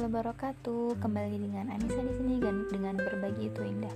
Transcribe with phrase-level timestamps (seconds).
[0.00, 0.86] warahmatullahi wabarakatuh.
[0.96, 3.94] Kembali dengan Anissa di sini dan dengan berbagi itu indah.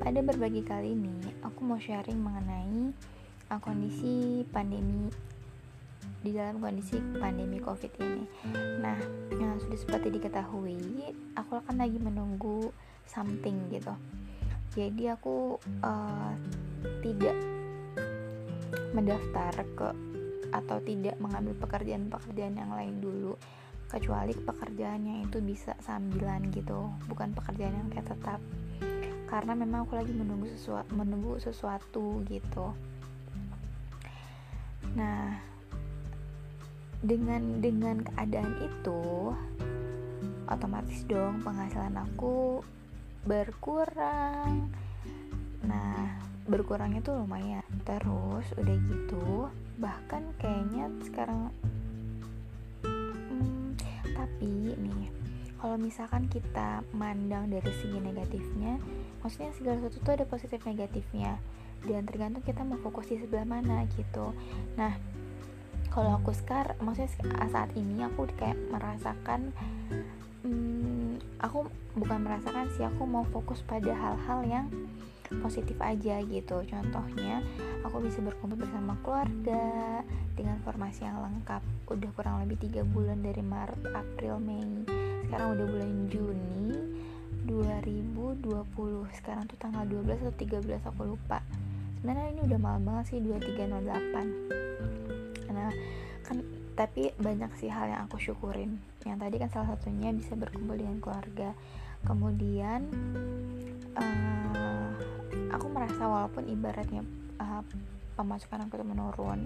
[0.00, 2.96] Pada berbagi kali ini, aku mau sharing mengenai
[3.52, 5.12] uh, kondisi pandemi
[6.24, 8.24] di dalam kondisi pandemi COVID ini.
[8.80, 8.96] Nah,
[9.36, 12.72] yang sudah seperti diketahui, aku akan lagi menunggu
[13.04, 13.92] something gitu.
[14.72, 16.32] Jadi aku uh,
[17.04, 17.36] tidak
[18.96, 19.88] mendaftar ke
[20.52, 23.36] atau tidak mengambil pekerjaan-pekerjaan yang lain dulu
[23.92, 28.40] kecuali pekerjaannya itu bisa sambilan gitu bukan pekerjaan yang kayak tetap.
[29.28, 32.72] Karena memang aku lagi menunggu sesuatu menunggu sesuatu gitu.
[34.96, 35.36] Nah
[37.04, 39.36] dengan dengan keadaan itu
[40.48, 42.64] otomatis dong penghasilan aku
[43.28, 44.72] berkurang.
[45.68, 46.16] Nah
[46.48, 49.52] berkurangnya tuh lumayan terus udah gitu.
[49.76, 51.52] Bahkan kayaknya sekarang
[54.32, 55.12] tapi nih
[55.60, 58.80] kalau misalkan kita mandang dari segi negatifnya
[59.22, 61.38] maksudnya segala sesuatu tuh ada positif negatifnya.
[61.82, 64.34] Dan tergantung kita mau fokus di sebelah mana gitu.
[64.78, 64.94] Nah
[65.90, 67.10] kalau aku sekarang maksudnya
[67.50, 69.52] saat ini aku kayak merasakan
[70.46, 74.66] hmm, aku bukan merasakan sih aku mau fokus pada hal-hal yang
[75.40, 76.60] positif aja gitu.
[76.66, 77.40] Contohnya
[77.86, 80.02] aku bisa berkumpul bersama keluarga
[80.36, 81.62] dengan formasi yang lengkap.
[81.88, 84.84] Udah kurang lebih tiga bulan dari Maret April Mei.
[85.28, 86.76] Sekarang udah bulan Juni
[87.48, 91.40] 2020 sekarang tuh tanggal 12 atau 13 aku lupa.
[91.98, 94.82] Sebenarnya ini udah malam banget sih 2308
[95.52, 95.68] nah
[96.24, 96.40] kan
[96.72, 98.80] tapi banyak sih hal yang aku syukurin.
[99.04, 101.52] Yang tadi kan salah satunya bisa berkumpul dengan keluarga.
[102.02, 102.88] Kemudian
[103.94, 104.71] uh,
[105.52, 107.02] aku merasa walaupun ibaratnya
[107.40, 107.62] uh,
[108.16, 109.40] pemasukan aku itu menurun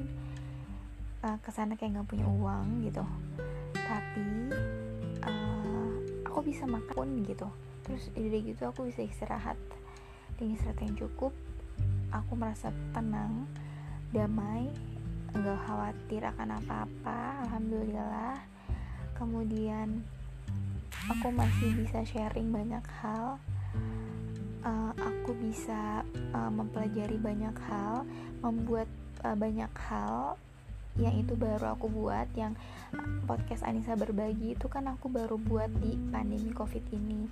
[1.23, 3.05] uh, ke sana kayak nggak punya uang gitu
[3.75, 4.27] tapi
[5.23, 5.93] uh,
[6.27, 7.47] aku bisa makan gitu.
[7.87, 9.55] Terus dari gitu aku bisa istirahat
[10.37, 11.33] dengan istirahat yang cukup
[12.11, 13.47] aku merasa tenang
[14.11, 14.69] damai
[15.37, 18.37] nggak khawatir akan apa-apa alhamdulillah.
[19.17, 20.03] Kemudian
[21.07, 23.39] aku masih bisa sharing banyak hal
[24.67, 26.03] uh, aku bisa
[26.35, 28.03] uh, mempelajari banyak hal,
[28.43, 28.91] membuat
[29.23, 30.35] uh, banyak hal
[30.97, 32.57] yang itu baru aku buat yang
[33.29, 37.29] podcast Anissa berbagi itu kan aku baru buat di pandemi covid ini.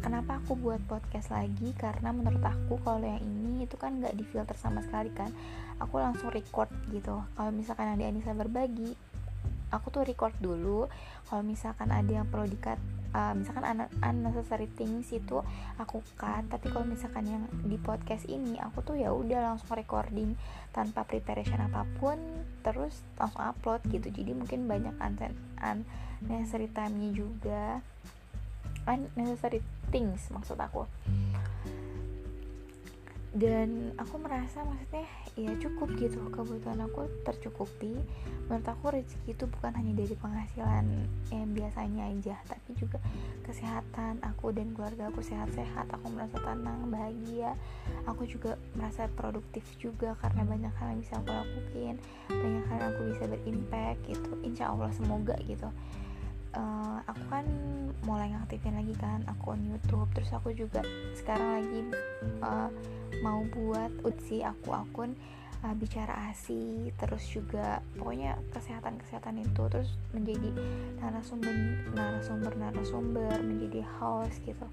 [0.00, 1.76] Kenapa aku buat podcast lagi?
[1.76, 5.28] Karena menurut aku kalau yang ini itu kan nggak difilter sama sekali kan.
[5.76, 7.20] Aku langsung record gitu.
[7.36, 8.96] Kalau misalkan ada Anissa berbagi
[9.68, 10.88] aku tuh record dulu.
[11.28, 12.80] Kalau misalkan ada yang perlu dikat
[13.14, 15.40] uh, misalkan un unnecessary things itu
[15.78, 20.34] aku cut tapi kalau misalkan yang di podcast ini aku tuh ya udah langsung recording
[20.74, 22.18] tanpa preparation apa pun
[22.66, 24.10] terus langsung upload gitu.
[24.10, 27.80] Jadi mungkin banyak unnecessary time-nya juga.
[28.84, 30.84] Unnecessary things maksud aku
[33.34, 35.02] dan aku merasa maksudnya
[35.34, 36.22] ya cukup gitu.
[36.30, 37.98] Kebutuhan aku tercukupi.
[38.46, 40.86] Menurut aku rezeki itu bukan hanya dari penghasilan
[41.34, 43.02] yang biasanya aja tapi juga
[43.42, 45.90] kesehatan aku dan keluarga aku sehat-sehat.
[45.98, 47.58] Aku merasa tenang bahagia.
[48.06, 51.96] Aku juga merasa produktif juga karena banyak hal yang bisa aku lakuin.
[52.30, 54.30] Banyak hal yang aku bisa berimpact gitu.
[54.46, 55.66] Insya Allah semoga gitu
[56.56, 57.46] uh, aku kan
[58.04, 60.08] mulai ngaktifin lagi kan akun YouTube.
[60.14, 60.80] Terus aku juga
[61.18, 61.80] sekarang lagi
[62.42, 62.70] uh,
[63.22, 65.14] mau buat utsi aku akun
[65.64, 70.50] uh, bicara asi terus juga pokoknya kesehatan kesehatan itu terus menjadi
[71.00, 71.54] narasumber
[71.96, 74.66] narasumber narasumber menjadi host gitu.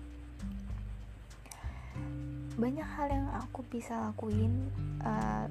[2.59, 4.67] Banyak hal yang aku bisa lakuin
[5.01, 5.47] uh,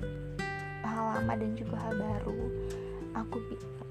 [0.84, 2.40] hal lama dan juga hal baru.
[3.26, 3.36] Aku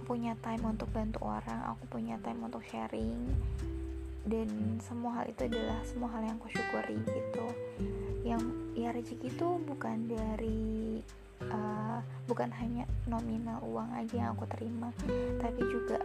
[0.10, 3.30] punya time untuk bantu orang aku punya time untuk sharing.
[4.26, 7.46] Dan semua hal itu adalah semua hal yang aku syukuri gitu.
[8.26, 8.42] Yang
[8.74, 11.06] ya rezeki itu bukan dari
[11.46, 14.90] uh, bukan hanya nominal uang aja yang aku terima
[15.38, 16.02] tapi juga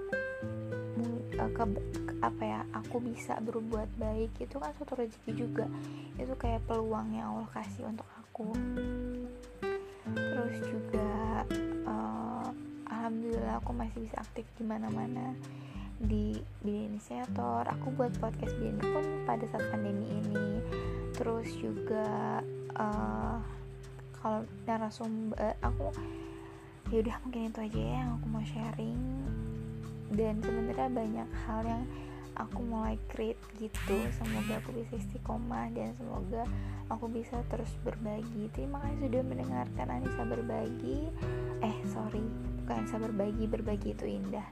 [1.41, 1.65] uh, ke,
[2.05, 4.37] ke apa ya aku bisa berbuat baik.
[4.37, 5.65] Itu kan suatu rezeki juga.
[6.21, 8.53] Itu kayak peluang yang Allah kasih untuk aku
[13.85, 15.37] masih bisa aktif di mana-mana.
[16.01, 20.65] Di bidang inisiator aku buat podcast bidang pun pada saat pandemi ini.
[21.13, 22.41] Terus juga
[22.81, 23.39] uh,
[24.19, 25.93] kalau narasumber aku
[26.93, 29.01] ya udah mungkin itu aja ya yang aku mau sharing.
[30.15, 31.85] Dan sebenarnya banyak hal yang
[32.41, 33.97] aku mulai create gitu.
[34.17, 36.43] Semoga aku bisa istiqomah dan semoga
[36.89, 38.51] aku bisa terus berbagi.
[38.57, 41.13] Terima kasih sudah mendengarkan Anissa berbagi.
[41.63, 44.49] Eh sorry bukan Anissa berbagi berbagi itu indah.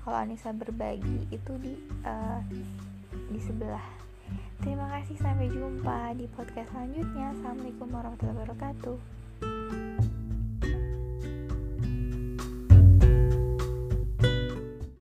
[0.00, 1.76] Kalau Anissa berbagi itu di
[2.08, 2.40] uh,
[3.28, 3.84] di sebelah.
[4.64, 7.36] Terima kasih sampai jumpa di podcast selanjutnya.
[7.36, 8.96] Assalamualaikum warahmatullahi wabarakatuh